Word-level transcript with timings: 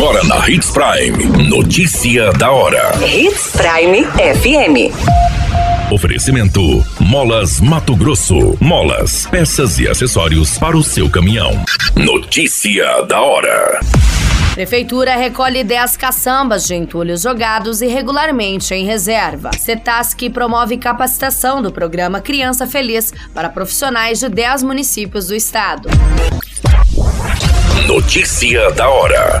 Agora 0.00 0.24
na 0.24 0.48
Hits 0.48 0.70
Prime. 0.70 1.46
Notícia 1.46 2.32
da 2.32 2.50
hora. 2.50 2.90
Hits 3.06 3.52
Prime 3.52 4.02
FM. 4.06 5.92
Oferecimento: 5.92 6.82
Molas 6.98 7.60
Mato 7.60 7.94
Grosso. 7.94 8.56
Molas, 8.58 9.26
peças 9.26 9.78
e 9.78 9.86
acessórios 9.86 10.56
para 10.56 10.74
o 10.74 10.82
seu 10.82 11.10
caminhão. 11.10 11.50
Notícia 11.94 13.02
da 13.02 13.20
hora. 13.20 13.78
Prefeitura 14.54 15.16
recolhe 15.16 15.62
10 15.62 15.98
caçambas 15.98 16.66
de 16.66 16.74
entulhos 16.74 17.20
jogados 17.20 17.82
irregularmente 17.82 18.72
em 18.72 18.86
reserva. 18.86 19.50
Cetasc 19.52 20.30
promove 20.30 20.78
capacitação 20.78 21.60
do 21.60 21.70
programa 21.70 22.22
Criança 22.22 22.66
Feliz 22.66 23.12
para 23.34 23.50
profissionais 23.50 24.18
de 24.18 24.30
10 24.30 24.62
municípios 24.62 25.26
do 25.26 25.34
estado. 25.34 25.90
Notícia 27.86 28.70
da 28.70 28.88
hora. 28.88 29.40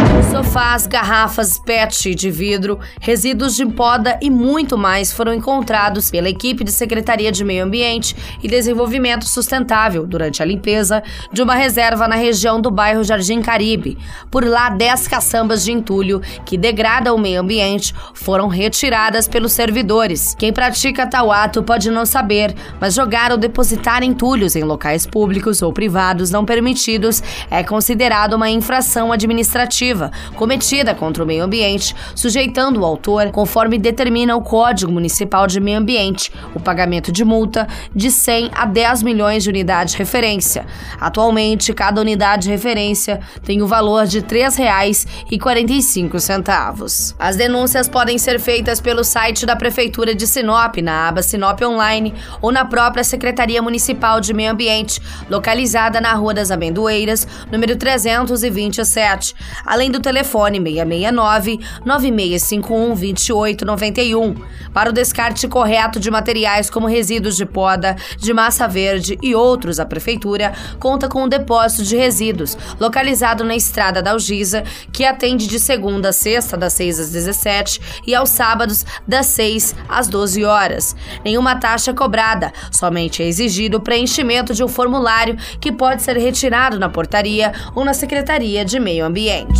Sofás, 0.31 0.87
garrafas 0.87 1.59
PET 1.59 2.15
de 2.15 2.31
vidro, 2.31 2.79
resíduos 3.01 3.53
de 3.53 3.65
poda 3.65 4.17
e 4.21 4.29
muito 4.29 4.77
mais 4.77 5.11
foram 5.11 5.33
encontrados 5.33 6.09
pela 6.09 6.29
equipe 6.29 6.63
de 6.63 6.71
Secretaria 6.71 7.33
de 7.33 7.43
Meio 7.43 7.65
Ambiente 7.65 8.15
e 8.41 8.47
Desenvolvimento 8.47 9.27
Sustentável 9.27 10.07
durante 10.07 10.41
a 10.41 10.45
limpeza 10.45 11.03
de 11.33 11.41
uma 11.41 11.53
reserva 11.53 12.07
na 12.07 12.15
região 12.15 12.61
do 12.61 12.71
bairro 12.71 13.03
Jardim 13.03 13.41
Caribe. 13.41 13.97
Por 14.31 14.45
lá, 14.45 14.69
10 14.69 15.05
caçambas 15.09 15.65
de 15.65 15.73
entulho 15.73 16.21
que 16.45 16.57
degradam 16.57 17.17
o 17.17 17.19
meio 17.19 17.41
ambiente 17.41 17.93
foram 18.13 18.47
retiradas 18.47 19.27
pelos 19.27 19.51
servidores. 19.51 20.33
Quem 20.39 20.53
pratica 20.53 21.05
tal 21.05 21.29
ato 21.29 21.61
pode 21.61 21.91
não 21.91 22.05
saber, 22.05 22.55
mas 22.79 22.93
jogar 22.93 23.33
ou 23.33 23.37
depositar 23.37 24.01
entulhos 24.01 24.55
em 24.55 24.63
locais 24.63 25.05
públicos 25.05 25.61
ou 25.61 25.73
privados 25.73 26.31
não 26.31 26.45
permitidos 26.45 27.21
é 27.49 27.65
considerado 27.65 28.35
uma 28.35 28.49
infração 28.49 29.11
administrativa 29.11 30.09
cometida 30.35 30.95
contra 30.95 31.23
o 31.23 31.27
meio 31.27 31.43
ambiente, 31.43 31.95
sujeitando 32.15 32.81
o 32.81 32.85
autor, 32.85 33.29
conforme 33.31 33.77
determina 33.77 34.35
o 34.35 34.41
Código 34.41 34.91
Municipal 34.91 35.45
de 35.47 35.59
Meio 35.59 35.77
Ambiente, 35.79 36.31
o 36.53 36.59
pagamento 36.59 37.11
de 37.11 37.23
multa 37.23 37.67
de 37.95 38.11
100 38.11 38.51
a 38.53 38.65
10 38.65 39.01
milhões 39.03 39.43
de 39.43 39.49
unidades 39.49 39.93
de 39.93 39.99
referência. 39.99 40.65
Atualmente, 40.99 41.73
cada 41.73 42.01
unidade 42.01 42.43
de 42.43 42.49
referência 42.49 43.21
tem 43.43 43.61
o 43.61 43.67
valor 43.67 44.05
de 44.05 44.19
R$ 44.19 44.25
3,45. 44.25 47.15
As 47.19 47.35
denúncias 47.35 47.89
podem 47.89 48.17
ser 48.17 48.39
feitas 48.39 48.81
pelo 48.81 49.03
site 49.03 49.45
da 49.45 49.55
Prefeitura 49.55 50.15
de 50.15 50.25
Sinop, 50.27 50.77
na 50.77 51.07
aba 51.07 51.21
Sinop 51.21 51.61
Online, 51.61 52.13
ou 52.41 52.51
na 52.51 52.65
própria 52.65 53.03
Secretaria 53.03 53.61
Municipal 53.61 54.19
de 54.19 54.33
Meio 54.33 54.51
Ambiente, 54.51 54.99
localizada 55.29 56.01
na 56.01 56.13
Rua 56.13 56.33
das 56.33 56.49
Amendoeiras, 56.51 57.27
número 57.51 57.75
327, 57.75 59.35
além 59.65 59.91
do 59.91 59.99
telefone 60.11 60.59
669 60.59 61.59
9651 61.85 62.95
2891 62.95 64.35
para 64.73 64.89
o 64.89 64.93
descarte 64.93 65.47
correto 65.47 65.99
de 65.99 66.11
materiais 66.11 66.69
como 66.69 66.87
resíduos 66.87 67.35
de 67.35 67.45
poda, 67.45 67.95
de 68.17 68.33
massa 68.33 68.67
verde 68.67 69.17
e 69.21 69.33
outros. 69.33 69.79
A 69.79 69.85
prefeitura 69.85 70.53
conta 70.79 71.07
com 71.07 71.23
um 71.23 71.27
depósito 71.27 71.83
de 71.83 71.95
resíduos 71.95 72.57
localizado 72.79 73.43
na 73.43 73.55
Estrada 73.55 74.01
da 74.01 74.11
Algisa, 74.11 74.63
que 74.91 75.05
atende 75.05 75.47
de 75.47 75.59
segunda 75.59 76.09
a 76.09 76.13
sexta 76.13 76.57
das 76.57 76.73
6 76.73 76.99
às 76.99 77.11
17 77.11 77.81
e 78.05 78.15
aos 78.15 78.29
sábados 78.29 78.85
das 79.07 79.27
6 79.27 79.75
às 79.87 80.07
12 80.07 80.43
horas. 80.43 80.95
Nenhuma 81.23 81.55
taxa 81.55 81.93
cobrada, 81.93 82.51
somente 82.71 83.23
é 83.23 83.27
exigido 83.27 83.77
o 83.77 83.81
preenchimento 83.81 84.53
de 84.53 84.63
um 84.63 84.67
formulário 84.67 85.37
que 85.59 85.71
pode 85.71 86.01
ser 86.01 86.17
retirado 86.17 86.79
na 86.79 86.89
portaria 86.89 87.53
ou 87.75 87.85
na 87.85 87.93
Secretaria 87.93 88.65
de 88.65 88.79
Meio 88.79 89.05
Ambiente. 89.05 89.59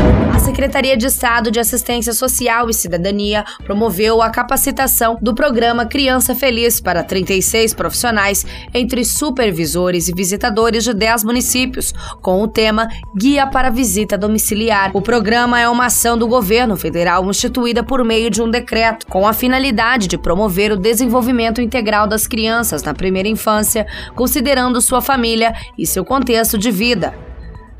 Secretaria 0.61 0.95
de 0.95 1.07
Estado 1.07 1.49
de 1.49 1.59
Assistência 1.59 2.13
Social 2.13 2.69
e 2.69 2.73
Cidadania 2.75 3.43
promoveu 3.65 4.21
a 4.21 4.29
capacitação 4.29 5.17
do 5.19 5.33
programa 5.33 5.87
Criança 5.87 6.35
Feliz 6.35 6.79
para 6.79 7.03
36 7.03 7.73
profissionais, 7.73 8.45
entre 8.71 9.03
supervisores 9.03 10.07
e 10.07 10.13
visitadores 10.13 10.83
de 10.83 10.93
10 10.93 11.23
municípios, 11.23 11.91
com 12.21 12.43
o 12.43 12.47
tema 12.47 12.87
Guia 13.17 13.47
para 13.47 13.71
Visita 13.71 14.15
Domiciliar. 14.15 14.91
O 14.93 15.01
programa 15.01 15.59
é 15.59 15.67
uma 15.67 15.87
ação 15.87 16.15
do 16.15 16.27
governo 16.27 16.77
federal 16.77 17.27
instituída 17.27 17.83
por 17.83 18.03
meio 18.03 18.29
de 18.29 18.39
um 18.39 18.47
decreto, 18.51 19.07
com 19.07 19.27
a 19.27 19.33
finalidade 19.33 20.07
de 20.07 20.15
promover 20.15 20.71
o 20.71 20.77
desenvolvimento 20.77 21.59
integral 21.59 22.05
das 22.05 22.27
crianças 22.27 22.83
na 22.83 22.93
primeira 22.93 23.27
infância, 23.27 23.87
considerando 24.13 24.79
sua 24.79 25.01
família 25.01 25.55
e 25.75 25.87
seu 25.87 26.05
contexto 26.05 26.55
de 26.55 26.69
vida. 26.69 27.30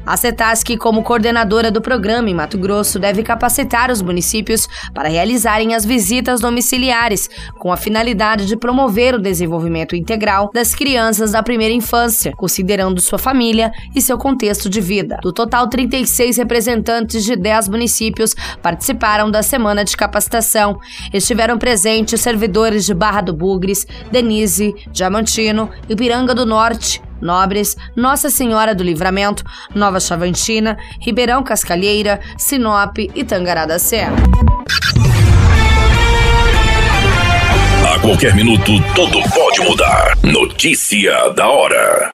A 0.06 0.18
CETASC, 0.18 0.78
como 0.78 1.04
coordenadora 1.04 1.70
do 1.70 1.80
programa 1.80 2.30
em 2.30 2.34
Mato 2.34 2.58
Grosso, 2.58 2.98
deve 2.98 3.22
capacitar 3.22 3.92
os 3.92 4.02
municípios 4.02 4.68
para 4.94 5.10
realizarem 5.10 5.76
as 5.76 5.86
visitas 5.86 6.42
domiciliares, 6.42 7.30
com 7.60 7.72
a 7.72 7.78
finalidade 7.78 8.48
de 8.48 8.58
promover 8.58 9.14
o 9.14 9.22
desenvolvimento 9.22 9.96
integral 9.96 10.50
das 10.54 10.74
crianças 10.74 11.32
da 11.32 11.44
primeira 11.44 11.74
infância, 11.74 12.34
considerando 12.36 13.00
sua 13.00 13.20
família 13.20 13.72
e 13.96 14.02
seu 14.02 14.18
contexto 14.18 14.68
de 14.68 14.82
vida. 14.82 15.20
Do 15.22 15.32
total, 15.32 15.70
36 15.70 16.38
representantes 16.38 17.24
de 17.24 17.36
10 17.36 17.70
municípios 17.70 18.36
participaram 18.62 19.30
da 19.30 19.44
semana 19.44 19.86
de 19.86 19.96
capacitação. 19.96 20.80
Estiveram 21.14 21.60
presentes 21.60 22.20
servidores 22.22 22.86
de 22.86 22.94
Barra 22.94 23.22
do 23.22 23.34
Bugres, 23.34 23.86
Denise, 24.12 24.74
Diamantino, 24.92 25.70
Ipiranga 25.88 26.34
do 26.34 26.46
Norte, 26.46 27.02
Nobres, 27.22 27.76
Nossa 27.96 28.30
Senhora 28.30 28.74
do 28.74 28.84
Livramento, 28.84 29.44
Nova 29.74 30.00
Chavantina, 30.00 30.78
Ribeirão 31.00 31.44
Cascalheira, 31.44 32.20
Sinop 32.38 32.98
e 32.98 33.24
Tangará 33.24 33.66
da 33.66 33.80
Serra. 33.80 34.16
A 37.94 38.00
qualquer 38.00 38.34
minuto, 38.36 38.72
tudo 38.96 39.22
pode 39.30 39.62
mudar. 39.62 40.18
Notícia 40.24 41.30
da 41.30 41.48
hora. 41.50 42.12